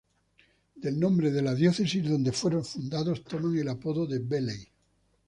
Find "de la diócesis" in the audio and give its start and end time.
1.31-2.03